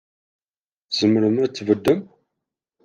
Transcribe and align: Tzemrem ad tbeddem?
Tzemrem 0.89 1.37
ad 1.43 1.51
tbeddem? 1.53 1.99